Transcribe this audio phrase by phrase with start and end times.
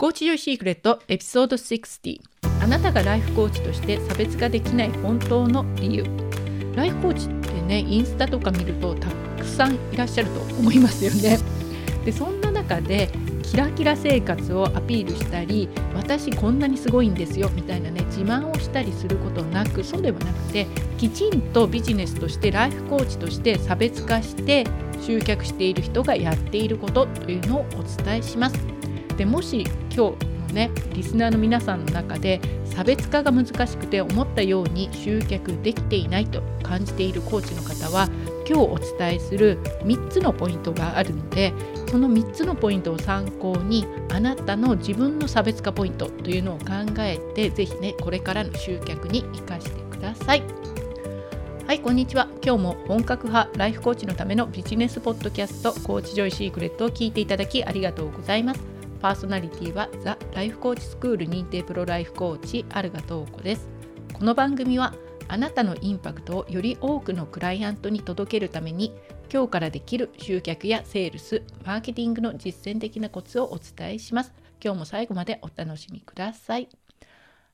[0.00, 2.20] コーチジシークレットエピソード60
[2.62, 6.04] あなたがライフコーチとして差別化できない本当の理由。
[6.76, 11.38] ライフコーチってねインスタとか見るとたくさんいらっしゃると思いますよね。
[12.04, 13.10] でそんな中で
[13.42, 24.64] キラキラ生活をアピールしたり私こんなにすごいんですよみたいなね自慢をしたりすることなくそうではなくてきちんとビジネスとしてライフコーチとして差別化して
[25.00, 28.77] 集客している人がやっていることというのをお伝えします。
[29.18, 30.16] でもし今日の
[30.54, 38.08] ねリスナーの皆さんの中で差別化が難しくて思ったように集客できていないと感じているコーチの方は
[38.48, 41.52] 今日お伝えする3つのポイントがあるので
[41.90, 46.66] その3つのポイントを参考にあなたの自分の差別化ポイントというのを考
[47.00, 50.42] えて是非ねこれからの集客に生かしてください。
[51.66, 58.77] はいこんにちは今日も本格派ライフコーチのためのビジネスポッドキャストコーチジョイシークレットを聞いていただきありがとうございます。
[59.00, 63.68] パーソナリティはザ・ライフコーチスクール認定プロライフコーチアルガトーコです
[64.12, 64.94] この番組は
[65.28, 68.92] あなたのインパクトをより多くのクライアントに届けるために
[69.32, 74.32] 今日からできる集客やセールスマーケティングの実践的なコツをお伝えします。
[74.64, 76.68] 今日も最後までお楽しみください。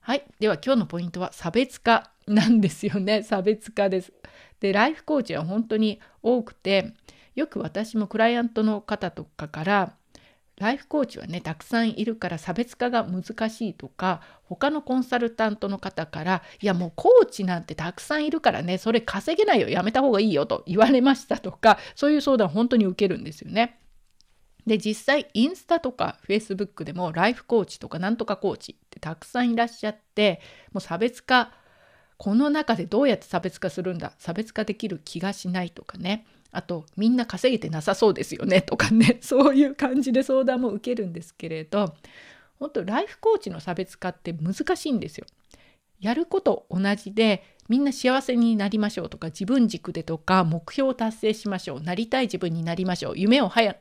[0.00, 0.24] はい。
[0.38, 3.24] では今日のポイントは差別化なんですよね。
[3.24, 4.12] 差別化です。
[4.60, 6.94] でライフコーチは本当に多くて
[7.34, 9.96] よく私もクライアントの方とかから
[10.56, 23.80] ライフコーチはねたくさんいるから差別化が難しいとか他のコンサルタントの方からいやもうコーチなんてたくさんいるからねそれ稼げないよやめた方がいいよと言われましたとかそういう相談本当に受けるんですよね。
[24.66, 30.40] で実際インスタとかフェイスブックでもライフコーチとかなんとかコーチってたくさんいらっしゃって
[30.72, 31.52] もう差別化
[32.16, 41.94] この中でどうやって差別化するんだ差別化できる気がしないとかねあとみんな稼げてなさそうですよねとかね そういう感じで相談も受けるんですけれど
[42.58, 45.26] 本当ライフコーチの差別化って難しいんですよ。
[46.00, 53.74] やること同じでみんな幸せになりましょうとか自分軸でとか目標を達成しましょうなりたい自分になりましょう夢を早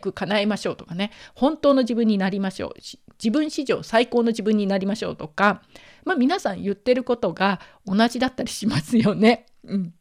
[0.00, 2.74] く叶えましょうとかね本当の自分になりましょう
[3.22, 5.62] 自分史上最高の自分になりましょうとか、
[6.04, 9.46] まあ、皆さん言ってることが同じだったりしますよね。
[9.64, 9.94] うん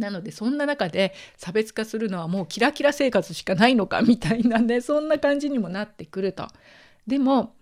[0.00, 6.48] なのでそんな中で差別化するのはもうキラキラ生活しかないのかみたいなね そんな感じにもなってくると。
[7.06, 7.54] でも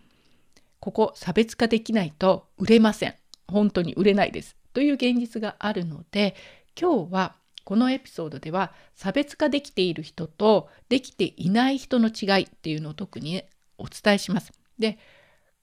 [0.81, 3.15] ここ差別化できないと売れません。
[3.49, 4.57] 本当に売れないです。
[4.73, 6.35] という現実があるので
[6.81, 7.35] 今日は
[7.65, 13.43] このエピソードでは差別化できている人とできていない人の違いっていうのを特に、
[13.77, 14.53] お伝えします。
[14.79, 14.99] で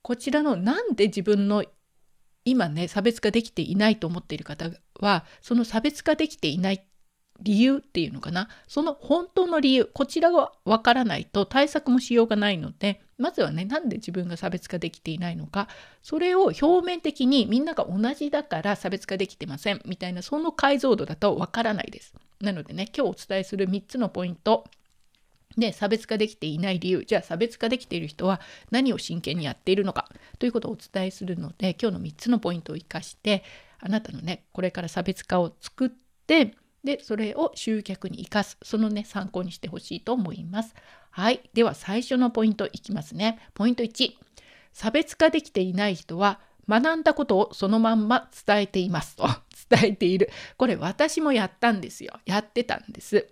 [0.02, 1.64] こちらのなんで自分の
[2.46, 4.70] 今ね差別化できていないと思っている方
[5.00, 6.86] はその差別化できていない
[7.42, 8.48] 理由っていうのかな。
[8.68, 15.68] その本当の理由こちらがわからないと対策もしようがないのでまずはねなんで自分が差別化できていないのか。
[16.02, 22.14] それを表面的にみんなが同じだから差別化できてませんみたいなその解像度だとわからないです。
[22.40, 24.66] なのでね今日お伝えする3つのポイント。
[25.58, 27.06] で差別化できていない理由。
[27.06, 28.42] じゃあ差別化できている人は
[28.72, 30.08] 何を真剣にやっているのか。
[30.40, 33.44] ということをお伝えするので今日の3つのポイントを生かして
[33.86, 35.90] あなたのねこれから差別化を作っ
[36.26, 40.74] てでそれを集客に生かすそのね参考にしてほしいと思います。
[41.12, 43.40] はいでは最初のポイントいきますね。
[43.54, 44.14] ポイント1
[44.74, 49.28] 差別化できていない人は学んだことをそのまんま伝えていますと
[49.70, 53.28] 伝えているこれ私もやったんですよやってたんです。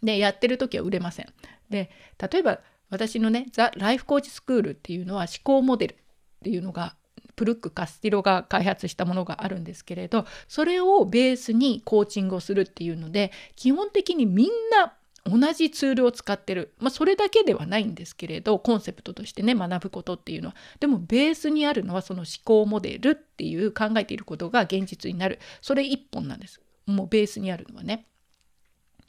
[0.00, 1.32] でやってる時は売れません。
[1.70, 1.90] で
[2.30, 5.96] 例えば私のねザ・ライフコーチスクールっていうのは思考モデルっ
[6.44, 6.94] ていうのが
[7.36, 14.94] プルック・カスティロが開発したものがあるんですけれどそれをベースにコーチングをするっていうので基本的にみんな
[15.28, 20.54] 同じツールを使ってる、まあ、それだけではないんですけれどコンセプトとしてね学ぶことっていうのは。
[20.80, 25.40] でもベースにあるのはその思考モデルっていう考えていることが現実になる。
[25.60, 26.60] それ一本なんです。
[26.86, 28.06] もうベースにあるのはね。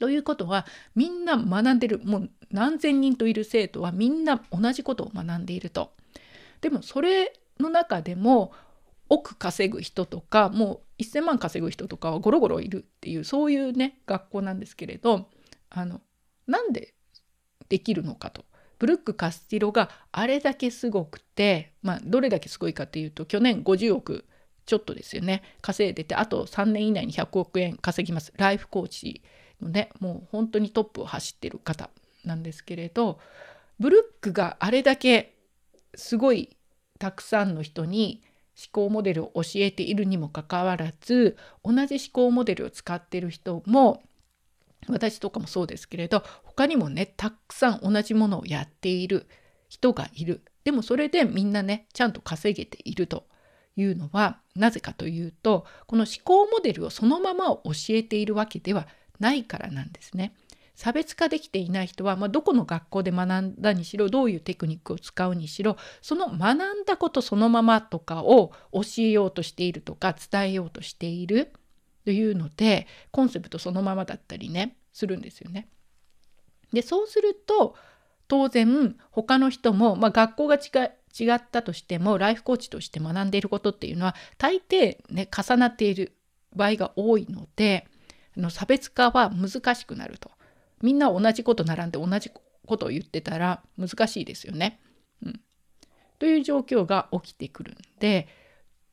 [0.00, 2.00] ということはみんな学んでる。
[2.04, 5.92] もう何千人といる生徒はみんな同じことを学んでいると。
[6.60, 8.52] でもそれの中でも
[9.08, 15.28] 億稼ぐ人とかもう1,000万稼ぐ人とかはゴロゴロいるっていうそういうね学校なんですけれど
[15.70, 16.00] あの
[16.46, 16.94] なんで
[17.68, 18.44] できるのかと。
[18.78, 24.24] ブルック・カスティロがあれだけすごくて、まあ、どれだけすごいかっていうと去年50億
[24.66, 29.22] ちょっとですよね稼いでてあと3年以内に100億円稼ぎますライフコーチ
[29.60, 31.90] のねもう本当にトップを走ってる方
[32.24, 33.18] なんですけれど
[33.80, 35.34] ブルックがあれだけ
[35.94, 36.56] すごい
[36.98, 38.22] たくさんの人に
[38.56, 44.02] 思考モデルを教えているにもかかわらず同じ思考モデルを使ってる人も
[44.88, 49.26] 私とかもそうですけれど他にもねたくさん同じものをやっている
[49.68, 53.26] 人がいるでもそれでみんなねちゃんと稼げていると
[53.76, 58.88] いうのはなぜかというとこの思考モデルをそのまま教えているわけでは
[59.20, 60.34] ないからなんですね。
[60.78, 71.52] 差別化できていない人は、まあ、どこの学校で学んだにしろどういうテクニックを使うにしろその学んだことそのままとかを教えようとしているとか伝えようとしている
[72.04, 75.68] というのでコンセプトそのままだったりねするんですよね。
[76.72, 77.74] でそうすると
[78.28, 80.60] 当然他の人も、まあ、学校が違
[81.34, 86.12] ったとしてもライフコーチとして学んでいることっていうのは大抵ね重なっている
[86.54, 87.88] 場合が多いので
[88.36, 90.37] の差別化は難しくなると。
[90.82, 92.30] みんな同じこと並んで同じ
[92.66, 94.80] ことを言ってたら難しいですよね。
[95.24, 95.40] うん、
[96.18, 98.28] という状況が起きてくるんで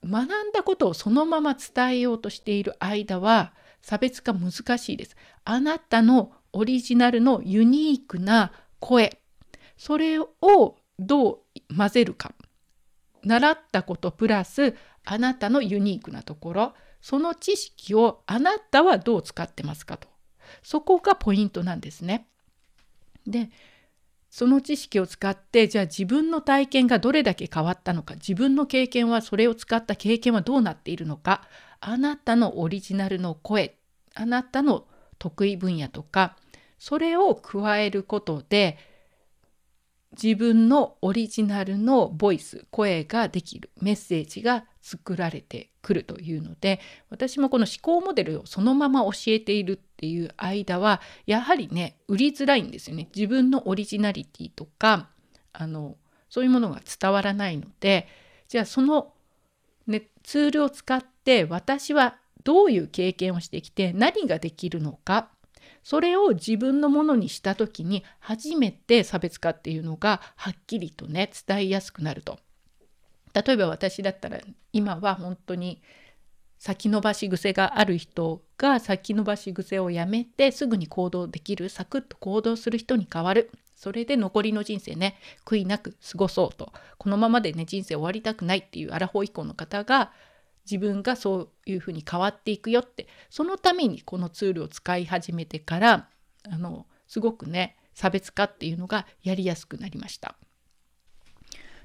[0.03, 5.15] 学んだことをそのまま伝えようとしている間は差別化難しいです。
[5.43, 9.19] あなたのオリジナルのユニークな声
[9.77, 10.29] それを
[10.97, 12.33] どう混ぜるか
[13.23, 20.07] 習ったことプラスあなたのユニークなところその知識をあなたはどう使ってますかと
[20.63, 22.27] そこがポイントなんですね。
[23.27, 23.49] で
[24.29, 31.47] その知識を使ってじゃあ自分の体験がどれだけ変わったのか自分の経験はそれを使った経験はどうなっているのか
[31.79, 33.77] あなたのオリジナルの声
[34.13, 34.87] あなたの
[35.19, 36.35] 得意分野とか
[36.79, 38.77] それを加えることで
[40.21, 46.79] 自分のオリジナルのボイス声ができるメッセージが作られてくるというので
[47.09, 53.09] 私もこの思考モデルをそのまま教えているっていう間はやはりね売りづらいんですよね。
[53.15, 55.09] 自分のオリジナリティとか
[55.53, 55.95] あの
[56.29, 58.07] そういうものが伝わらないので
[58.47, 59.13] じゃあその、
[59.87, 65.29] ね、ツールを使って私はどういう経験をしてきて何ができるのか
[65.85, 72.39] それを自分のものにした時に初めて差別化っていうのがはっきりとね伝えやすくなると。
[73.35, 74.39] 例えば私だったら
[74.73, 75.83] 今は本当に
[76.57, 83.51] 先延ばし癖がある人が先延ばし癖をやめてすぐに行動できるサクッと行動する人に変わる。
[83.75, 86.73] それで残りの人生ね悔いなく過ごそうと。
[86.97, 90.11] このままでね人生終わりたくないっていうアラフォー以降の方が
[90.69, 96.09] 自分がそういうふうに変わっていくよってそのためにこのツールを使い始めてから
[96.49, 100.35] あのすごくね差別化っていうのがやりやすくなりました。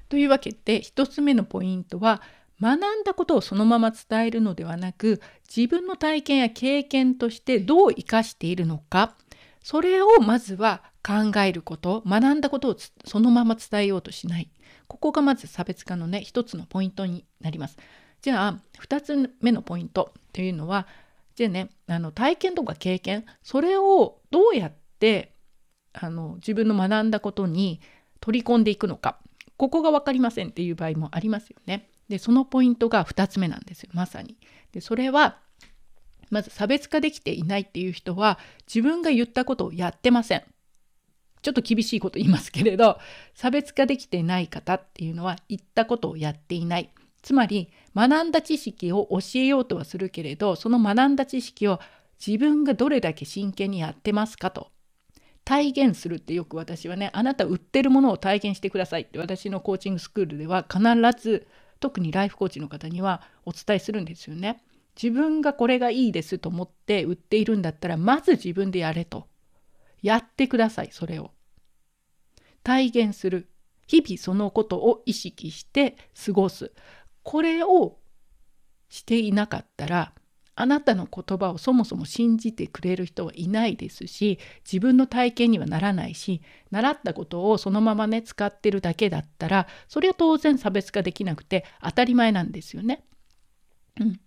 [0.09, 2.21] というわけで1つ目のポイントは
[2.61, 5.21] 学んだことをそのまま伝えるのではなく
[5.53, 9.15] 自分の体験や経験としてどう生かしているのか
[9.63, 12.75] それをまずは考えること学んだことを
[13.05, 14.51] そのまま伝えようとしない
[14.87, 17.77] ここがまず差別化のね一つのポイントになります。
[18.21, 20.87] じゃあ2つ目のポイントというのは
[21.35, 25.33] じゃあねあの体験とか経験それをどうやって
[25.93, 27.81] あの自分の学んだことに
[28.19, 29.17] 取り込んでいくのか
[29.57, 31.89] ここが分かりませんっていう場合もありますよね。
[32.09, 34.37] でそのポイントが2つ目なんですよまさに。
[34.71, 35.37] でそれは
[36.29, 40.43] まず差別化できていないっていう人は自分が言ったことをやってません。
[41.41, 42.99] ちょっと厳しいこと言いますけれど
[43.33, 46.91] 差別化できてない方っていうのは言ったことをやっていない。
[47.21, 51.79] つまり学んだ知識を教えようとはするけれどその学んだ知識を
[52.25, 54.69] 自分がどれだけ真剣にやってますかと
[55.43, 60.83] 体現するってよく私はねあなた売ってるものを体現してくださいって私のコーチングスクールでは必
[61.21, 61.47] ず
[61.81, 64.63] 特にライフコーチの方にはお伝えするんですよね。
[65.01, 69.27] 自分がこれがいいですと思って売っているんだったらまず自分でやれと。
[70.01, 71.31] やってくださいそれを。
[72.63, 73.47] 体現する。
[73.87, 76.71] 日々そのことを意識して過ごす。
[77.23, 77.97] これを
[78.89, 80.13] していなかったら
[80.55, 93.03] あなたの言葉をそもそも信じてくれる人はいないですし自分の体験にはならないし習ったことをそのままね使ってるだけだったらそれは当然差別化できなくて当たり前なんですよね。
[93.99, 94.19] うん、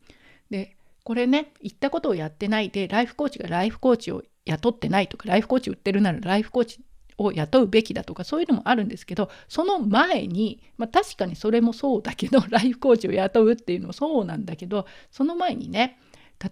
[0.50, 6.80] でこれね言ったことをやってないでライフコーチがライフコーチを雇ってないとかライフコーチ売ってるならライフコーチ
[7.18, 15.98] を雇うべきだとかそういうのもあるんですけどその前に、まあ、確かにそれもそうだけど ライフコーチを雇うっていうのもそうなんだけどその前にね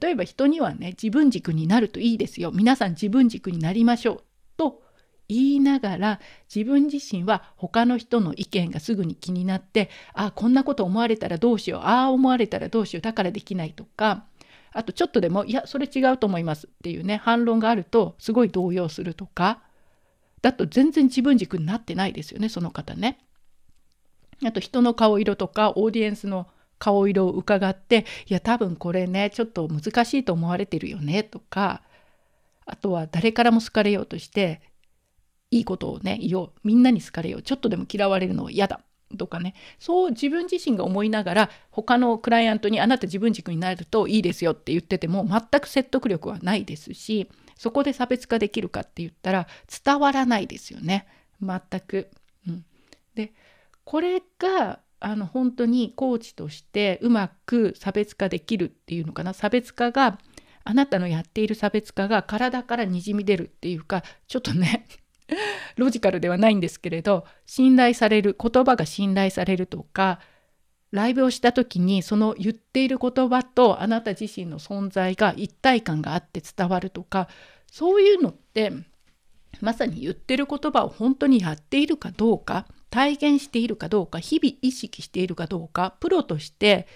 [0.01, 2.53] 例えば人にはね自分軸になるといいですよ。
[2.53, 4.23] 皆さん自分軸になりましょう。
[4.57, 4.83] と
[5.29, 6.21] 言いながら
[6.55, 11.81] 自分自身は他の人の意見がすぐに気になってあこんなこと思われたらどうしよう。
[11.81, 13.01] ああ思われたらどうしよう。
[13.03, 14.25] だからできないとか
[14.73, 19.63] あとちょっとでもいやそれ違うと思いますっていうね反論があるとすごい動揺するとか
[20.43, 23.19] だと全然自分軸になってないですよねその方ね。
[24.45, 31.83] あと人の顔色とかオーディエンスの顔色を伺っていや多分これねちょっと難しいと思われてるよねとか
[32.67, 34.61] あとは誰からも好かれようとして
[35.53, 38.81] いいことをね言おうみんなに好かれようちょっとでも嫌われるのは嫌だ
[39.17, 47.29] とかねそう自分自身が思いながら他のクライアントにあなた自分軸になるといいですよって言ってても全く説得力はないですし
[47.63, 49.47] そこで差別化できるかって言ったら
[49.85, 51.07] 伝わらないですよね。
[51.41, 52.11] 全く。
[52.49, 52.65] うん、
[53.15, 53.33] で
[53.85, 59.33] これがあの本当にコーチとしてうまく差別化できるっていうのかな。
[59.33, 60.19] 差別化が
[60.65, 64.85] あなたのやっている差別化が体からにじみ出るっていうかちょっとね
[65.79, 70.19] ロジカルではないんですけれど信頼される言葉が信頼されるとか
[70.93, 77.29] ライブをした時にその言っている言葉とあなた自身の存在が一体感があって伝わるとか
[77.71, 78.73] そういうのって
[79.61, 86.87] まさに言ってる言葉を本当にやっているかどうか体現しているかどうか日々意識しているかどうかプロとして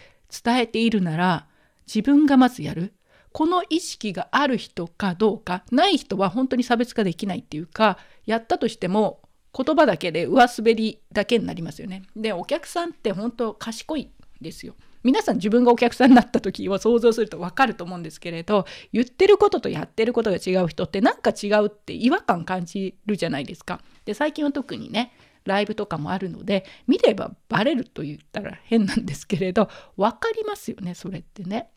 [0.45, 1.47] 伝えているなら
[1.87, 2.93] 自分がまずやる。
[3.33, 9.21] この意識がある人かどうかない人は本当に差別化できないっていうかやったとしても
[9.57, 12.03] 言葉だけで上滑りだけになりますよね。
[12.15, 14.11] でお客さんって本当賢い
[14.41, 14.75] ですよ。
[15.03, 23.81] 皆さん自分がお客さんになった時を想像すると分かると思うんですけれど言ってることとやってることが違う人ってなんか違うって違和感感じるじゃないですか。
[24.05, 25.13] で最近は特にね
[25.45, 31.71] ライブとかもあるので見ればバレると言ったら変なんですけれど分かりますよねそれってね。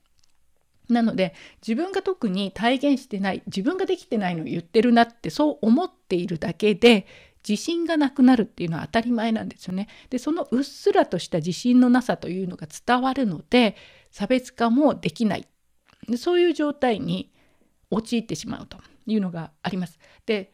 [0.89, 7.05] なので自分が特に体現してない自分ができてないのを言ってるなってそう思っているだけで
[7.49, 9.87] 自信がなくなるっていうのは当たり前なんですよね。
[10.11, 13.75] でそのうっすらとした自信のなさというのが伝わるので
[14.11, 15.47] 差別化もできない
[16.07, 17.31] でそういう状態に
[17.89, 18.77] 陥ってしまうと
[19.07, 19.97] いうのがあります。
[20.25, 20.53] で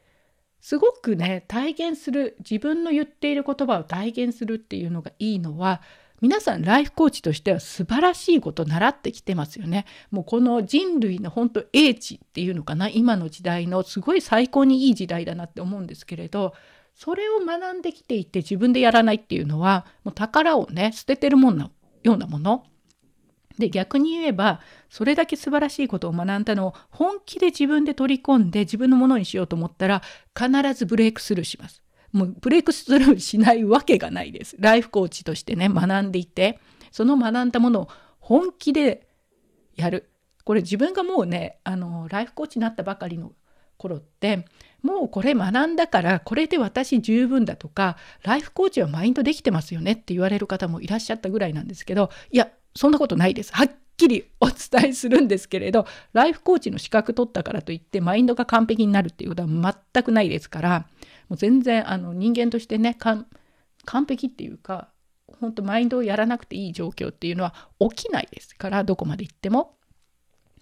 [0.62, 5.82] すごくね体現する自分の言っている言葉を体現するっていうのがいいのは
[6.22, 9.86] 皆さんライフコーチとしては素晴らしいことを習ってきてますよね。
[10.12, 12.88] もうこの人類の本当英知っていうのかな？
[12.88, 16.54] 今の時代のすごい最高にいい時代だなって思うんですけれど
[16.96, 21.70] それを学んできていて自分でやらないっていうのはもう宝をね捨ててるもんな
[22.04, 22.66] ようなもの。
[23.58, 24.60] で逆に言えば
[24.90, 30.02] それだけ素晴らしいことを学んだのを本気で自分で取り込んで自分のものにしようと思ったら
[30.38, 31.86] 必ずブレイクスルーします。
[32.16, 34.56] もうブレイクスルーしないわけがないです。
[34.58, 36.60] ライフコーチとしてね、学んでいて、
[36.90, 37.88] その学んだものを
[38.20, 39.10] 本気で
[39.76, 40.10] やる。
[40.46, 43.34] これ自分がもうね、あの、ライフコーチになったばかりの
[43.78, 44.46] 頃って、
[44.86, 60.80] もうこれ学んだからこれで私十分だとかライフコーチはマインドできてますよねって言われる方もいらっしゃったぐらいなんですけどいやそんなことないですはっきりお伝えするんですけれどライフコーチの資格取ったからといってマインドが完璧になるっていうことは全くないですから
[61.30, 63.26] もう全然あの人間としてね完
[64.08, 64.90] 璧っていうか
[65.40, 69.74] 本当マインドをやらなくていい状況っていうのは起きないですからどこまで行っても。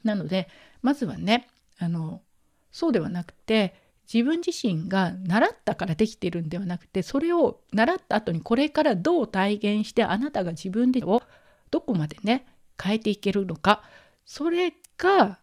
[0.03, 0.47] なので
[0.81, 1.47] まずはね
[1.79, 2.21] あの
[2.71, 11.21] そうではなくて自分自身が習ったからできてるんではなくてそれを習った後にこれからどう体現してあなたが自分でを
[11.71, 12.45] どこまでね
[12.81, 13.83] 変えていけるのか
[14.25, 15.39] それが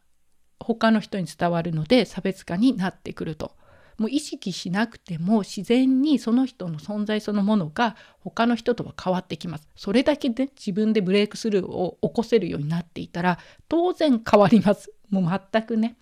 [0.58, 3.52] 他の人に伝わるので差別化になってくると
[4.00, 9.68] もう意識しなくても自然にその人の存在そのものが他の人とは変わってきます。
[9.76, 13.38] それだけで自分でブレイクスルーを起こせるようになっていたら
[13.68, 14.90] 当然変わります。
[15.10, 15.96] もう全くね。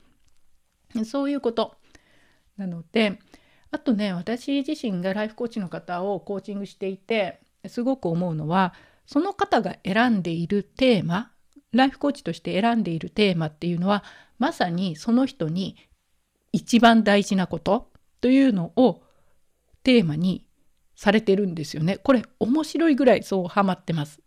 [1.05, 1.78] そういうこと。
[2.59, 3.19] なので
[3.71, 8.75] あとね私自身がライフコーチの方をコーチングしていてすごく思うのは
[9.07, 11.31] その方が選んでいるテーマ
[11.73, 14.05] ライフコーチとして選んでいるテーマっていうのは
[14.39, 15.77] まさにその人に
[16.53, 19.03] 一番大事なことというのを
[19.83, 20.47] テーマに
[20.97, 21.99] されてるんですよね。
[21.99, 24.21] これ面白いぐらいそうハマってます。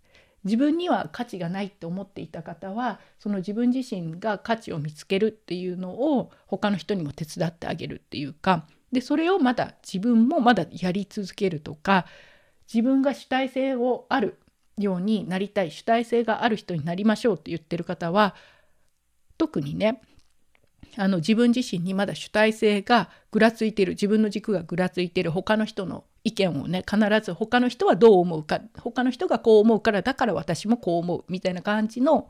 [0.43, 12.05] 自分には価値がないって思っていた方はその自分自身が価値を見つけるっていうのを他の人にも手伝ってあげるっていうかでそれをまだ自分もまだやり続けるとか
[12.73, 14.39] 自分が主体性をある
[14.77, 18.35] ようになりたい主体性がある人になりましょうって言ってる方は
[19.37, 20.01] 特にね
[20.97, 32.29] あの自分自身にまだ主体性がぐらついてる自分の軸がぐらついてる他の人の意見をね必ず他の人はどう思うか他の人がこう思うからだから私もこう思うみたいな感じの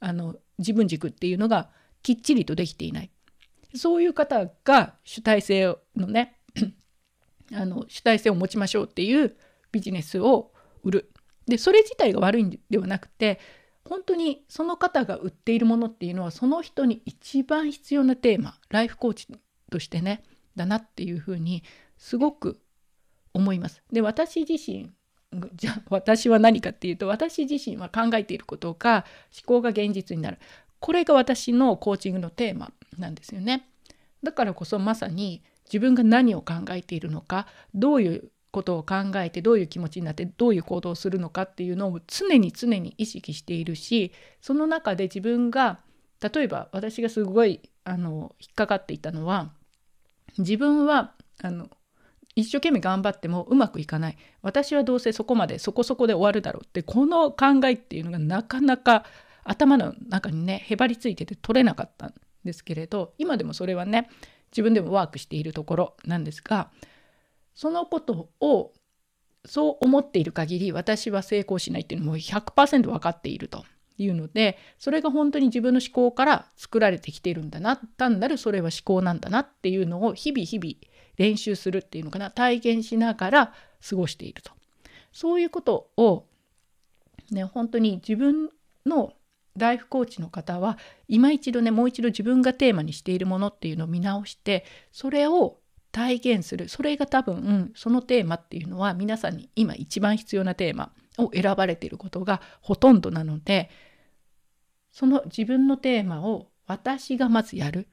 [0.00, 1.70] あの自分軸っていうのが
[2.02, 3.10] きっちりとできていない。
[3.74, 6.36] そういう方が主体性のね
[7.54, 9.36] あの主体性を持ちましょうっていう
[9.70, 10.52] ビジネスを
[10.82, 11.12] 売る。
[11.46, 13.40] でそれ自体が悪いんではなくて
[13.84, 19.26] 本当にその方が売っているものっていうのはその人に一番必要なテーマライフコーチ
[19.70, 20.22] としてね
[20.54, 21.64] だなっていうふうに
[21.98, 22.60] すごく
[23.34, 23.82] 思います。
[23.92, 24.90] で私自身
[25.54, 30.38] じゃあ私は何かっていうと私自身は考えていることが思考が現実になる
[30.78, 33.68] これが私のコーチングのテーマなんですよね。
[34.22, 45.80] だからこそまさに自分が何を考えているのかどういうことを考えてどういう気持ちになってどういう行動をするのかっていうのを常に常に意識しているしその中で自分が
[46.20, 49.52] 例えば私がすごいあの引っかかっていたのは
[50.38, 51.70] 自分はあの
[52.34, 54.16] 一生懸命頑張ってもうまくいかない。
[54.40, 59.04] 私はどうせそこまでそこそこで終わるだろうってこの考えっていうのがなかなか
[59.44, 64.08] 頭の中にねへばりついてて取れなかったんですけれど今でもそれはね
[64.50, 66.70] 自分でもワークしているところなんですが
[67.54, 68.72] そのことを
[69.44, 73.64] そう思っている限り私は成功しないっていうのも100%分かっていると
[73.98, 80.74] いうのでそれが本当に自分の思考から作られてきているんだな単なるそれは思考なんだなっていうのを日々日々
[81.22, 82.32] 練習するっていうのかな。
[82.32, 83.54] 体験しながら
[83.88, 84.50] 過ごしていると。
[85.12, 86.26] そういうことを
[87.30, 88.50] ね本当に自分
[88.84, 89.12] の
[89.56, 95.58] ライフコーチの方は今一度ねもう一度自分がテーマにしているものっていうのを見直してそれを
[95.92, 96.68] 体現する。
[96.68, 103.70] それが多分、うん、そのテーマっていうのは皆さんに今一番必要なテーマを選ばれていることがほとんどなので
[104.90, 107.88] その自分のテーマを私がまずやる。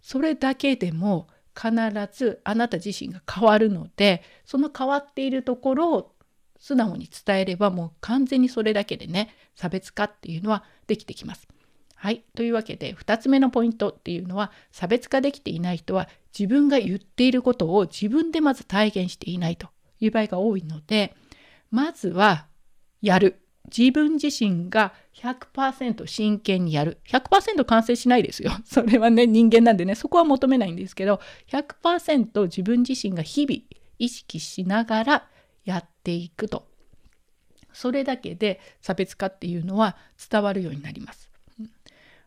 [0.00, 1.72] それだけでも必
[2.12, 6.12] ずあなた自身が変わるのでその変わっているところを
[6.60, 11.48] 素直に伝えればもう完全にそれだけでね差別化っていうのはできてきます。
[11.94, 12.24] はい。
[12.36, 21.16] というわけで2つ目のポイントっていうのは差別化できていない人は自分が言っていることを自分でまず体現していないという場合が多いので
[21.72, 22.46] まずは
[23.02, 23.40] やる。
[23.76, 26.98] 自分自身が100%真剣にやる。
[27.08, 28.52] 100%完成しないですよ。
[28.64, 33.62] それはね、人間なんでね、そこは求めないんですけど、100%自分自身が日々
[33.98, 35.28] 意識しながら
[35.64, 36.68] やっていくと。
[37.72, 39.96] それだけで差別化っていうのは
[40.30, 41.30] 伝わるようになります。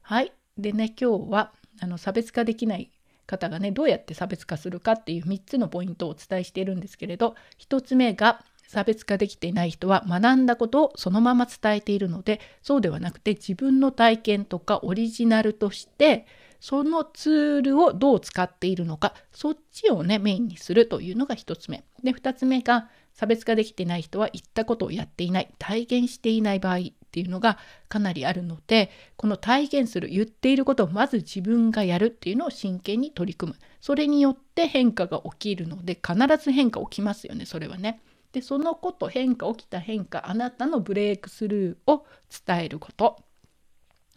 [0.01, 0.31] はい。
[0.57, 2.91] でね、今日はあの差別化できない
[3.25, 16.25] 方がね、どうやって差別化するかっていう3つのポイントをお伝えしているんですけれど、1つ目が差別化できていない人は学んだことをそのまま伝えているのでそうではなくて自分の体験とかオリジナルとして
[16.61, 27.57] そのツールをどう使っているのかそっちをねメインにするというのが1つ目で2つ目が差別化できていない人は言ったことをやっていない体現していない場合っていうのが
[27.89, 37.99] かなりあるのでこの体現する言っていることをまず自分がやるっていうのを真剣に取り組むそれによって変化が起きるので必ず変化起きますよねそれはね。
[38.31, 42.05] でそのこと変化起きた変化あなたのブレイクスルーを
[42.45, 43.23] 伝えること。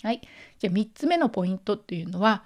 [0.03, 0.21] はい、
[0.59, 2.45] じゃあ3つ目のポイントっていうのは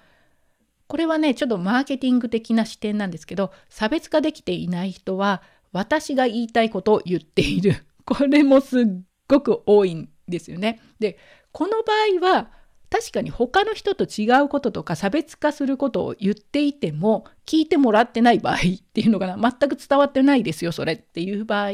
[0.87, 5.41] これはねちょっとマーケティング的な視点なんですけど差別化できていない人は
[5.73, 8.83] 私が言いたいことを言っているこれもすっ
[9.27, 10.81] ごく多いんですよね。
[10.99, 11.17] で
[11.51, 12.51] この場合は
[12.89, 18.59] 確かに他の人と違うこととか差別化することを言っていても聞いてもらってない場合っ
[18.93, 21.71] ていうのかな全く伝わってないですよそれっていう場合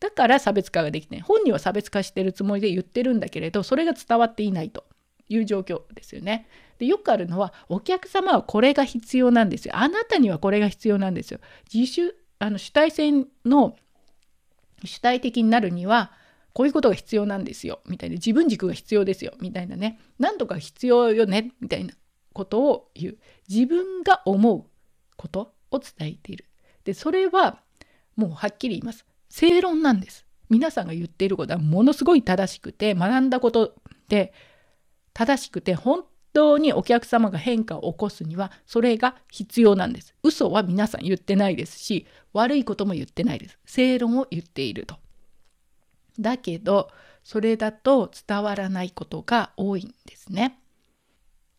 [0.00, 4.84] だから差別化ができて本人は差別化してるつもりで言ってるんだけれどそれが伝わっていないと
[5.28, 6.46] いう状況ですよね。
[6.78, 9.76] でよくあるのはお客様はこれが必要なんですよ。
[9.76, 11.40] あなたにはこれが必要なんですよ。
[11.72, 13.12] 自主あの主体性
[13.44, 13.76] の
[14.84, 16.12] 主体的になるには
[16.58, 18.14] こういうことが必要なんですよみたいな。
[18.14, 20.00] 自分軸が必要ですよみたいなね。
[20.18, 21.94] 何とか必要よねみたいな
[22.32, 23.18] ことを言う。
[23.48, 24.64] 自分が思う
[25.16, 26.46] ことを伝えている。
[26.82, 27.60] でそれは
[28.16, 29.06] もうはっきり言います。
[29.28, 30.26] 正論なんです。
[30.48, 33.76] 皆さんが言っていることはものすごい正しくて学んだこと
[34.08, 34.32] で
[35.14, 40.12] 正しくて本当にお客様が変化を起こすにはそれが必要なんです。
[40.24, 43.60] 嘘は皆さん言ってないですし悪いことも言ってないです。
[43.64, 44.96] 正論を言っていると。
[46.18, 46.90] だけど
[47.22, 50.58] それだと伝わらないことが多いんですね。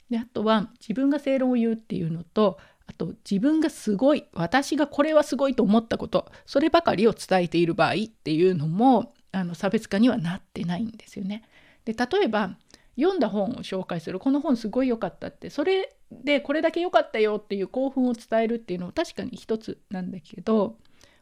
[0.09, 11.43] であとは自分が正論を言うっていうのとあと自分がすごい私がこれはすごいと思ったことそればかりを伝えている場合っていうのもあの差別化にはなってないんですよね。
[11.85, 12.57] で例えば
[12.99, 20.77] 読んだ本を紹介するこの本すごい良かったってそれでこれだけ良かったよっていう興奮を伝えるっていうのは確かに一つなんだけど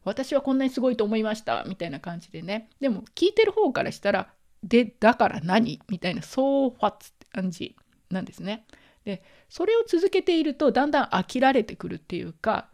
[0.07, 4.29] 私はこんなにすごいと思いましたみたいな感じでねでも聞いてる方からしたら
[4.63, 5.81] でだから何？
[5.89, 7.75] みたいなそうファッツって感じ
[8.09, 8.65] なんですね。
[9.05, 12.69] でそれを続けているとだんだん飽きられてくるっていうか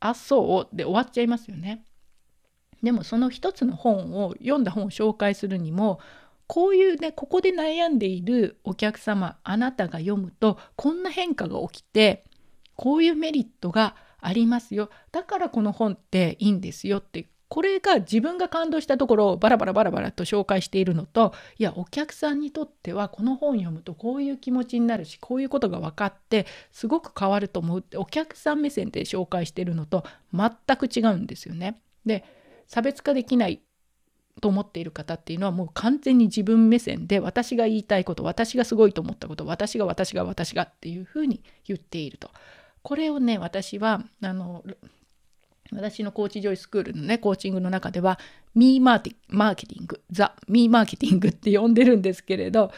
[0.00, 0.76] あそう？
[0.76, 1.84] で終わっちゃいますよね。
[2.82, 6.00] でもその一つの本を読んだ本を紹介するにも
[6.46, 12.24] こういうねここで悩んでいるお客様あなたが読むとこんな変化が起きて
[12.76, 31.80] こういうメリットがありますよだからこの本っていいんですよってこれが自分が感動したところをバラバラバラバラと紹介しているのといやお客さんにとってはこの本読むとこういう気持ちになるしこういうことが分かってすごく変わると思うってお客さん目線で紹介しているのと全く違うんですよね。
[32.06, 32.24] で
[32.68, 33.60] 差別化できない
[34.40, 42.30] と思っている方っていうのはもう完全に自分目線で私が言いたいこと私がすごいと思ったこと私が私が私がっていうふうに言っていると。
[42.82, 44.64] これをね私はあの
[45.72, 48.18] 私のコーチジョイスクールのね、コーチングの中では、
[48.54, 52.72] ミーマーティマーケティング、ザ・ミーマーケティングって呼んでるんですけれど、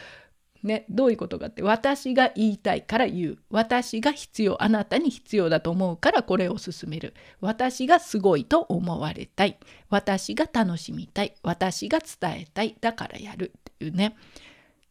[0.61, 3.37] ね、どういうことかって、私が言いたいから言う。
[3.49, 7.13] 私が必要、あなたに必要だと思うからこれを進める。
[7.41, 9.57] 私がすごいと思われたい。
[9.89, 11.35] 私が楽しみたい。
[11.43, 12.77] 私が伝えたい。
[12.79, 14.15] だからやるっていうね。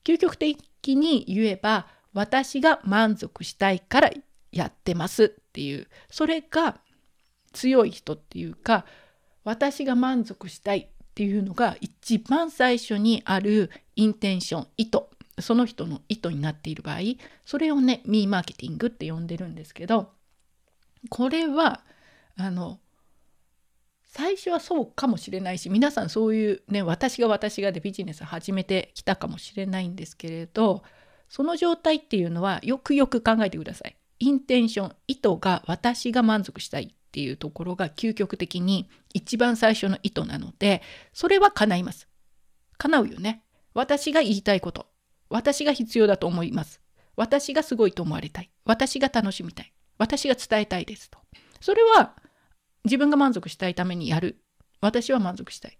[0.04, 4.10] 究極的に言えば、私が満足したいから
[4.52, 5.88] やってますっていう。
[6.10, 6.80] それが
[7.52, 8.84] 強い人っていうか
[9.44, 15.00] 私が満足したいっていうのが一番最初にあるインテンション意図
[15.40, 16.98] その人の意図になっている場合
[17.44, 20.10] それをねミーマーケティングって呼んでるんですけど
[21.10, 21.82] これは
[22.36, 22.78] あの
[24.04, 30.82] 最初はそうかもしれないし皆さんそういうね私が私がでビジネス始めてきたかもしれないんですけれど
[31.28, 33.96] その状態っていうのはよくよく考えてください。
[34.22, 40.80] インテンション意図が私が満足したいっていうところが究極的に一番最初の意図なので
[41.12, 42.06] それは叶います。
[42.78, 43.42] 叶うよね。
[43.74, 44.86] 私が言いたいこと。
[45.28, 46.80] 私が必要だと思います。
[47.16, 48.50] 私がすごいと思われたい。
[48.64, 49.72] 私が楽しみたい。
[49.98, 51.18] 私が伝えたいですと。
[51.60, 52.14] それは
[52.84, 54.40] 自分が満足したいためにやる。
[54.80, 55.76] 私は満足したい。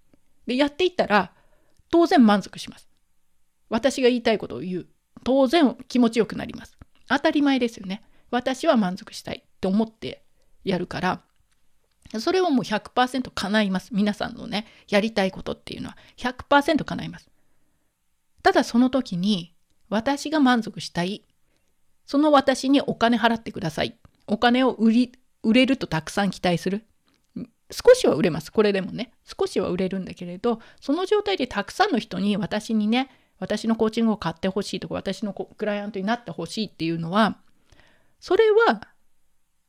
[0.48, 1.32] で、やっていったら
[1.92, 2.88] 当然満足します。
[3.68, 4.86] 私が言いたいことを言う。
[5.22, 6.76] 当然気持ちよくなります。
[7.08, 8.02] 当たり前ですよね。
[8.32, 10.24] 私は満足したいって思って
[10.64, 11.22] やるから
[12.20, 13.88] それはもう100%叶います。
[13.92, 15.96] 皆さんのねやりたいことっていうのは。
[16.18, 17.30] 100%叶います。
[18.42, 19.54] ただその時に
[19.88, 21.24] 私が満足したい。
[22.04, 23.96] その私にお金払ってください。
[24.26, 26.84] お金を売り売れるとたくさん期待する。
[27.70, 28.52] 少しは売れます。
[28.52, 29.12] これでもね。
[29.24, 37.38] 少しは売れるんだけれどその状態でたくさんの人に私にね私のコーチングを買ってほしいとか私のクライアントになってほしいっていうのは
[38.22, 38.80] それは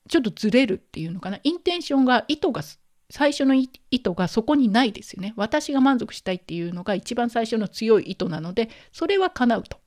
[0.07, 1.39] ちょっとずれるっていうのかな？
[1.43, 2.61] インテンションが意図が
[3.09, 5.33] 最初の意図がそこにないですよね。
[5.35, 9.79] 私が満足したいっていうのが一番最初の強い意図なのでそれは叶うと。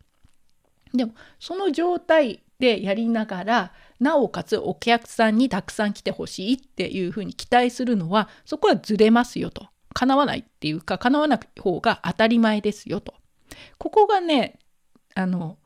[0.93, 9.69] でもその状態でやりながらなおかつお客さんにたくさん来てほしいっていうふうに期待するのはそこはずれますよと。
[9.95, 13.15] 叶わないっていうか叶わない方が当たり前ですよと。
[13.79, 14.59] ここがね
[15.15, 15.59] あの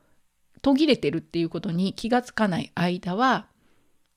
[0.63, 3.47] 途切れてるっていうことに気がつかない間は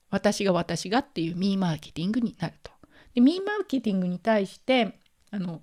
[0.09, 2.71] 私が私がっていうミーマーケティングになると。
[3.15, 4.99] でミーマーケティングに対して
[5.31, 5.61] あの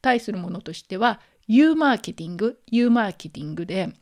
[0.00, 3.92] 対するものとしては U マーケティング U マーケティングで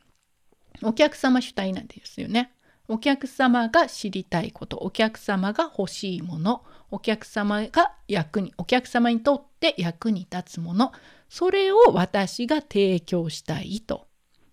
[0.83, 2.53] お客様主体なんですよね。
[2.89, 10.93] お客様が知りたいことお客様が欲しいものお客様が役にお客様にとって役に立つもの
[11.29, 14.06] それを私が提供したいと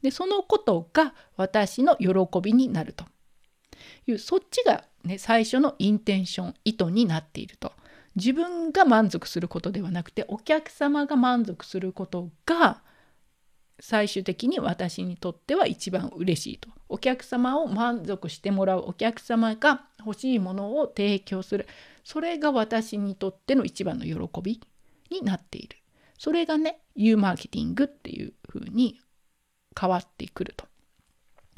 [0.03, 2.11] でそのことが私の喜
[2.41, 3.05] びになると。
[4.05, 7.73] いうそっちがね、最初のインテンション意図になっていると。
[8.15, 12.83] 自分が満足することではなくてお客様が満足することが
[13.79, 16.69] 最終的に私にとっては一番嬉しいと。
[16.89, 21.67] お客様を満足してもらうお客様が欲しいものを提供する。
[22.03, 24.61] それが私にとっての一番の喜び
[25.09, 25.77] になっている。
[26.19, 28.99] それがね U マーケティングっていう風に
[29.79, 30.65] 変わってくると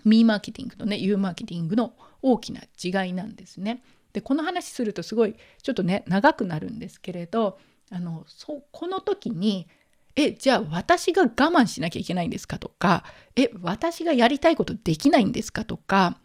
[0.03, 3.83] ミーマーケティングとね U マーケティングの大きな違いなんですね。
[4.13, 7.59] でこの話するとすごいちょっとね長くなるんですけれど
[7.91, 9.67] あのそこの時に
[10.15, 13.03] えじゃあ私が我慢しなきゃいけないんですかとか
[13.35, 16.17] え私がやりたいことできないんですかとか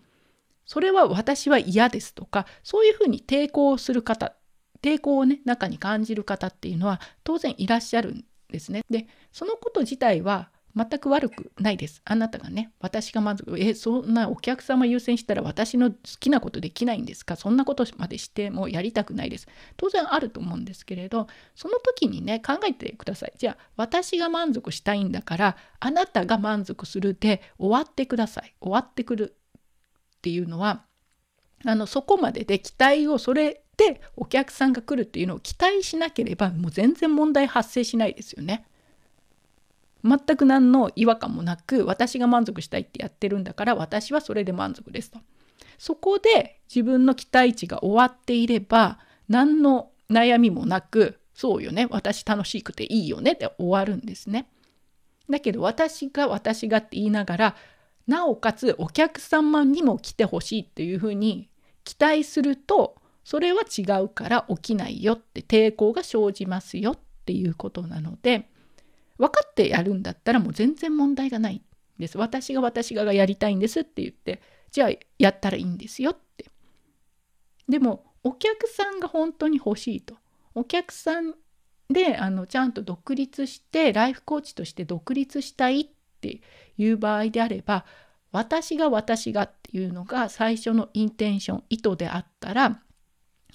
[0.65, 4.35] それは私は嫌ですとかそういうふうに抵抗する方
[4.83, 8.83] 抵抗をね中に感じる方っていうのは当然いらっしゃるんですね。
[8.89, 12.01] でそのこと自体は全く悪くないです。
[12.05, 17.37] あなたがね、私がまず、え、そんなお客様優先したら私の好きなことできないんですか？
[17.37, 19.49] そんなことまでしてもやりたくないです。
[19.77, 23.33] 当然あると思うんですけれど、その時にね、考えてください。
[23.37, 28.55] じゃあ、私が満足したいんだから、あなたが満足するで終わってください。
[28.61, 29.37] 終わってくる
[30.17, 30.85] っていうのは、
[31.65, 38.67] あの、そこまでで期待をそれでお客さんが来るっていうのを期待しなければ、もう全然問題発生しないですよね。
[40.05, 45.19] 全く何の違和感もなく私が満足したいってやってるんだから私はそれで満足ですと。
[45.79, 54.47] そこで自分の期待値が終わっていれば何の悩みもなくそうよね私楽しくていいよねって終わるんですね。
[55.31, 57.57] だけど私が私がって言いながら
[58.07, 61.49] なおかつお客様にも来てほしいっていうふうに
[61.85, 68.49] 期待するとそれは違うから起きないよって抵抗が生じますよっていうことなので
[69.21, 71.63] 分かってやるんだったらもう全然問題がないん
[71.99, 72.17] です。
[72.17, 76.47] 私が私がやりたいんですって言ってじゃあやったらいいんですよって。
[77.69, 80.17] でもお客さんが本当に欲しいと。
[80.55, 81.35] お客さん
[81.91, 85.87] であのちゃんと独立してライフコーチとして独立したいっ
[86.21, 86.41] て
[86.79, 87.85] いう場合であれば
[88.33, 92.81] 私が私がっていうのが最初のインテンション意図であったら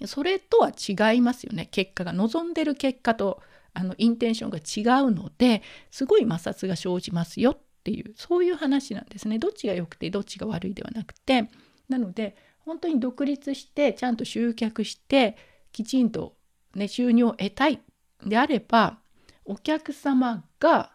[0.05, 3.41] それとは違いますよね結果が望んでる結果と
[3.75, 5.61] あのインテンションが違うので
[5.91, 9.37] すごい摩擦が生じますよっていうそういう話なんですね。
[9.37, 11.49] どっちが良くてどっちが悪いではなくて。
[11.87, 15.37] なので本当に独立してちゃんと集客して
[15.71, 16.35] きちんと、
[16.73, 17.79] ね、収入を得たい。
[18.25, 18.97] であれば
[19.43, 20.91] お客様が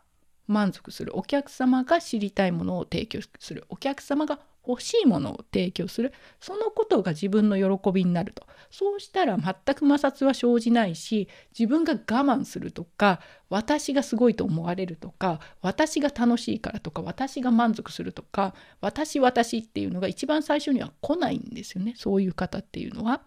[0.48, 1.16] 満足する。
[1.16, 3.64] お客様が知りたいものを提供する。
[3.68, 6.12] お客様が欲しいものを提供する。
[6.40, 8.46] そのことが自分の喜びになると。
[8.70, 21.94] そうしたら全く摩擦は生じないし自分が我慢するとか私がすごいと思われるとか私が楽しいからとか私が満足するとか私私っていうのが一番最初には来ないんですよね。
[21.96, 23.22] そういう方っていうのは。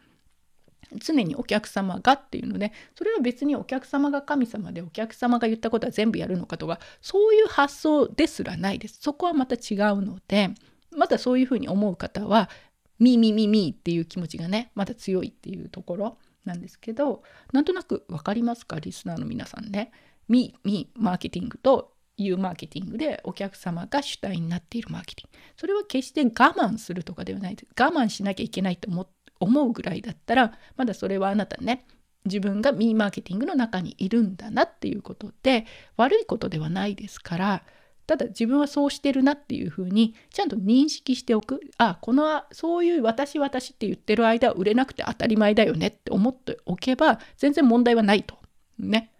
[1.02, 9.00] 常にお客様がっていうのでそれは別にお客様が神様でお客様が言ったことは全部やるのかとかそういう発想ですらないです。
[9.02, 10.52] そこはまた違うので
[10.97, 12.49] まだそういうふうに思う方は
[12.99, 18.79] 「ミーミーミーミー」っていう気持ちがねまだ強いっていうところなんですけどなんとなく分かりますか？
[18.79, 19.91] リスナーの皆さんね。
[20.27, 25.38] ミーミーマーケティングというマーケティングでお客様が主体になっているマーケティング。
[25.58, 27.56] それは決して我慢するとかではない。
[27.56, 29.08] です我慢しなきゃいけないと思
[29.39, 31.86] 思うぐらいだったらまだそれはあなたね
[32.23, 35.65] 自分がミーマーケティングの中にいるんだなっていうことで
[35.97, 37.63] 悪いことではないですから
[38.05, 41.61] ただ自分はそうしてるなっていうふうにちゃんと認識しておく。
[41.77, 48.37] あこのそういう私私って言ってる間は売れなくて当たり前だよねって思っておけば全然問題はないと。
[48.77, 49.11] ね。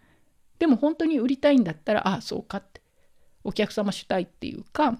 [0.58, 2.82] でも本当に売りたいんだったらああそうかって。
[3.42, 4.98] お客様主体っていうか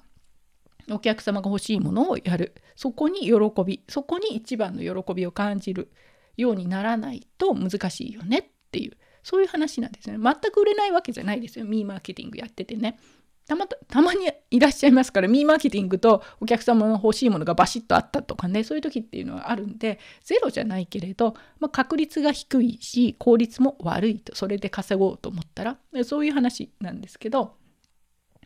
[0.90, 2.54] お客様が欲しいものをやる。
[2.76, 5.90] そこに喜びそこに一番の喜びを感じる
[6.36, 8.96] ようにならないと難しいよねっていう。
[9.22, 10.18] そういう話なんですね。
[10.22, 11.64] 全く売れないわけじゃないですよ。
[11.64, 12.98] ミーマーケティングやっててね。
[13.46, 27.57] たまたまにいらっしゃいますからミーマーケティングとお客様の欲しいものがバシッとあったとかねそういう時っていうのはあるんでゼロじゃないけれど、まあ、確率が低いし効率も悪いとそれで稼ごうと思ったらそういう話なんですけど、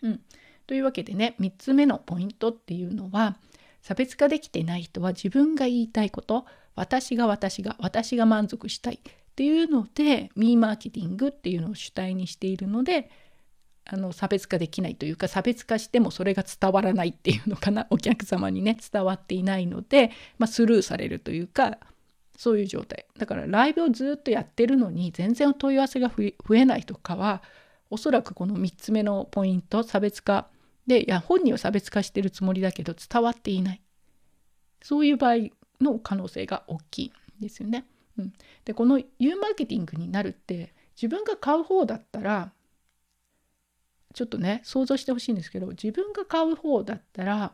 [0.03, 0.21] うん、
[0.67, 3.37] というわけでね3つ目のポイントっていうのは
[3.83, 13.09] 差別化できてない人は自分が言いたいこと私が私が私が満足したいっていうのでミーマーケティングっていうのを主体にしているので
[13.91, 21.79] あの差別化できないというか差別化してもそれが伝わらないっていうのかな お客様にね伝わっていないので、まあ、スルーされるというか
[22.37, 23.07] そういう状態。
[23.17, 27.43] だからライブをずっとやってるのに全然問い合わせが増えないとかは
[27.91, 30.49] おそらくこの3つ目のポイント差別化
[30.87, 33.81] でいや本人は差別化してるつもりだけど伝わっていない。
[34.83, 35.49] そういう場合
[35.81, 37.87] の可能性が大きいんですよね。
[38.19, 38.33] うん、
[38.67, 42.53] でこの U マーケティングになるって自分が買う方だったら
[44.15, 47.53] ちょっとね想像してほしいんですけど自分が買う方だったら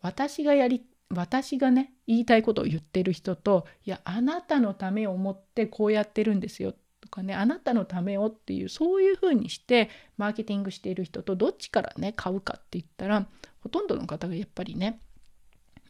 [0.00, 13.26] 私がやり私がね言いたいことを言ってる人といやあなたのためを思ってこうやってるんですよとかねあなたのためをっていうそういうふうにしてマーケティングしている人とどっちからね買うかって言ったら
[13.60, 15.00] ほとんどの方がやっぱりね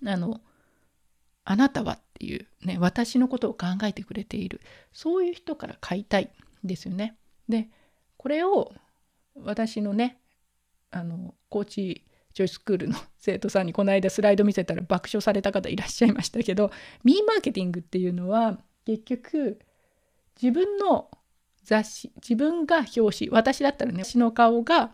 [0.04, 0.40] あの
[1.44, 4.60] あなたはっていうね私のことを考えてくれている
[4.92, 6.30] そういう人から買いたい
[6.64, 7.16] ですよね。
[7.48, 7.68] で
[8.16, 8.72] これを
[9.36, 10.18] 私のね
[10.90, 16.70] あのコーチジョイスクールの生徒さんにこの間スライド見せたら爆笑された方いらっしゃいましたけど
[17.04, 19.58] ミーマーケティングっていうのは結局
[20.40, 21.10] 自分の
[21.64, 24.92] 雑誌自分が表紙私だったらね私の顔が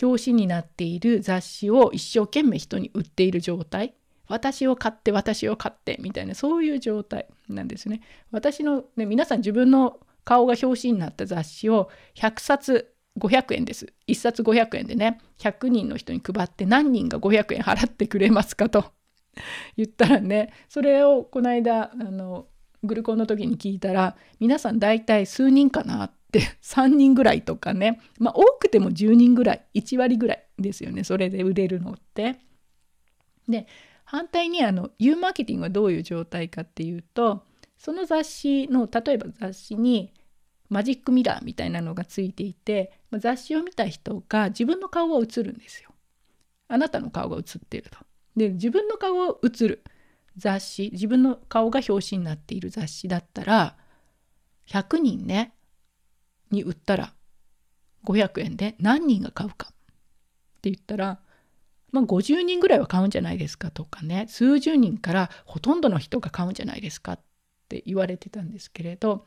[0.00, 3.94] 表紙になっている雑誌を一生懸命人に売っている状態
[4.28, 8.00] 私を買って私を買ってみたいなそういう状態なんですね。
[8.30, 13.92] 私の、ね、皆さん自分の顔が表紙になった雑誌を100冊500円です。
[14.08, 18.92] 1冊500円でね100人の人に配って何人が500円払ってくれますかと
[19.76, 22.46] 言ったらねそれをこの間あの
[22.82, 32.36] グルコンの時に聞いたら皆さん大体数人かなって3人ぐらいとかねまあ多くても10人ぐらい1割ぐらいですよねそれで売れるのって。
[33.48, 33.66] で
[34.04, 37.44] 反対にあの U マーケティングはどういう状態かっていうと
[37.78, 40.12] その雑誌の例えば雑誌に
[40.70, 45.90] マジックミラーみたいなのがついていて雑誌を見た人が自分の顔が映るんですよ。
[46.68, 47.98] あなたの顔が映っていると。
[48.36, 49.82] で自分の顔が映る
[50.36, 53.76] 雑誌自分の顔が表紙になっている雑誌だったら
[54.68, 55.52] 100人ね
[56.52, 57.12] に売ったら
[58.04, 59.74] 500円で何人が買うかっ
[60.62, 61.18] て言ったら、
[61.92, 67.20] まあ、50人ぐらいは買うんじゃないですかとかね数十人からほとんどの人が買うんじゃないですかっ
[67.68, 69.26] て言われてたんですけれど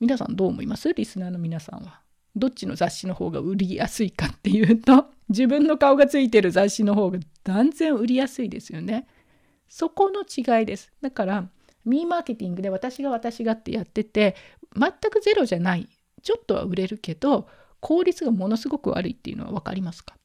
[0.00, 0.92] 皆さんどう思います？
[0.94, 2.00] リスナーの皆さんは。
[2.36, 9.06] どっちの雑誌の方が売りやすいかっていうと 自分の顔がついてる雑誌の方が断然売りやすいですよね。
[9.68, 10.92] そこの違いです。
[11.00, 11.48] だから
[11.84, 14.36] ミーマーケティングで私が私がってやってて
[14.76, 15.88] 全くゼロじゃない
[16.22, 17.48] ちょっとは売れるけど
[17.80, 20.16] 効率がものすごく悪いっていうのは分かりますか？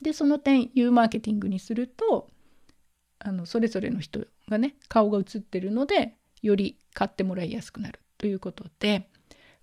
[0.00, 2.30] でその点 U マーケティングにすると
[3.18, 9.08] あのそれぞれの人がね顔が映ってるのでより買ってもらいやすくなるということで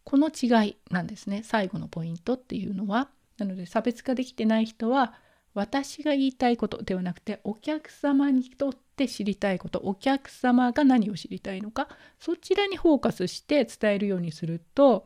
[0.04, 5.14] この違いなんですね最後のポイントっていうのはなので差別化できてない人は
[5.54, 11.88] 私が言いたいことではなくてお客様にとって知りたいことお客様が何を知りたいのか
[12.20, 15.06] そちらにフォーカスして伝えるようにすると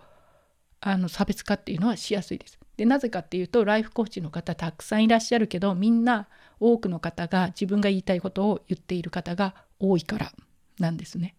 [0.81, 2.57] あの差別化っていうのはしやすいです。
[2.77, 6.29] でなぜかっていうとライフコーチの方たくさんいらっしゃるけどみんな
[6.61, 10.31] 多くの方が自分が言いたいことを言っている方が多いから
[10.79, 11.35] なんですね。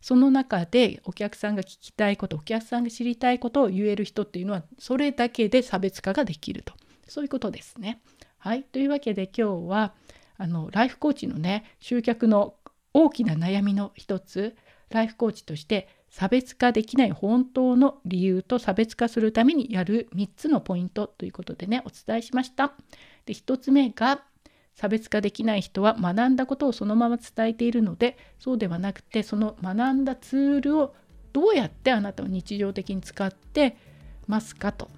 [0.00, 6.74] その中でお客さんが聞きたいことお客さんが知りたいことを言える人っていうのはそれだけで差別化ができると
[7.08, 8.00] そういうことですね。
[8.38, 9.94] はい、というわけで今日は
[10.36, 12.54] あのライフコーチのね集客の
[12.92, 14.56] 大きな悩みの一つ
[14.90, 22.72] ライフコーチとして差別化できない本当の理由と差別化するためにやる3つのポイントということでねお伝えしました。
[23.24, 24.22] で1つ目が
[24.76, 30.94] 差別化できない人は学んだことをそのまま伝えているのでそうではなくてその学んだツールを
[31.32, 33.76] どうやってあなたは日常的に使って
[34.26, 34.88] ますかと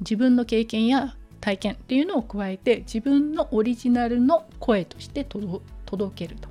[0.00, 5.62] 自分の経験や体験っていうのを加えて自分のオリジナルの声として届
[6.14, 6.48] けると。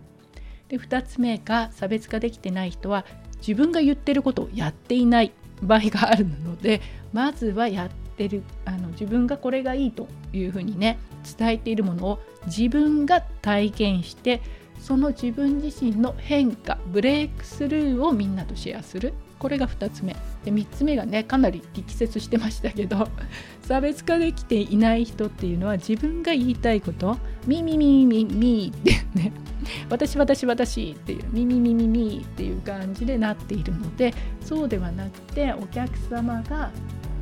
[0.67, 3.05] で2つ目が差別化できてない人は
[3.37, 6.81] 自分が言ってることをやっていない場合があるので
[7.13, 10.97] まずはやっててるあの自分がこれがいいというふうにね
[11.37, 14.41] 伝えているものを自分が体験して
[14.79, 19.13] その自分自身の変化ブレイクスルーをみんなとシェアする。
[19.39, 20.15] これが2つ目。
[20.43, 23.07] で3つ目がねかなり力説してましたけど
[23.63, 29.31] 差別化できていない人っていうのは自分が言いたいことミミミミミってね
[29.89, 36.71] 私私私っていうミミミミミっていう感じでなっているのでそうではなくてお客様が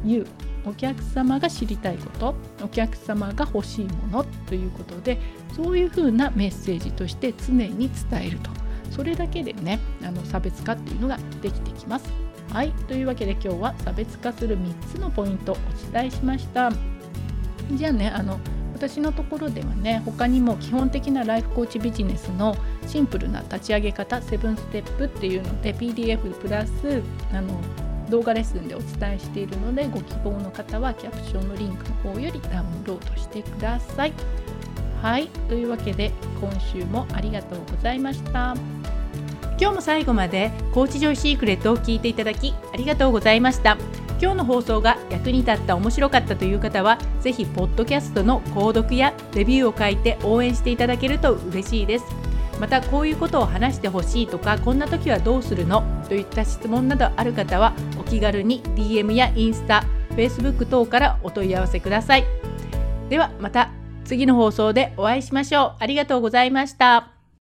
[0.05, 0.27] 言う。
[0.65, 5.19] お客様が知りたいことお客様が欲しいものということで
[5.55, 8.49] そういうふうなメッセージとして常に伝えると
[8.91, 12.05] それだけでねあの差別化っていうのができてきます。
[12.51, 16.71] はいというわけで今日は差別化する3つのポイントをお伝えしました。
[17.71, 18.39] じゃあねあの
[18.73, 27.59] 私のところではね他にも基本的なライフコーチビジネスのシンプルな立ち上げ方7ステップっていうので PDF プラスあの
[28.13, 34.13] 動画レッスンでお伝えしているのでご希望の方はキャプションのリンクの方よりダウンロードしてください。
[35.01, 38.55] はいというわけで今週もありがとうございました。
[39.59, 43.77] 今日も最後までコーチジョイシークレットを聞いていただきありがとうございました
[44.19, 52.22] 今日の放送が役に立った面白かったという方はぜひポッドキャストの購読やレビューを書いて応援していただけると嬉しいです
[52.63, 55.83] またこういうことを話してほしいとかこんな時はどうするの？
[56.07, 62.23] といった質問などある方はお気軽に DM やインスタ Facebook 等からお問い合わせください。
[63.09, 63.69] ではまた
[64.05, 65.75] 次の放送でお会いしましょう。
[65.79, 67.12] ありがとうございました。